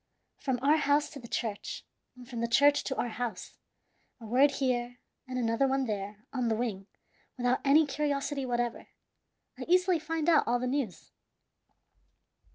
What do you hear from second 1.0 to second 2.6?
to the church, and from the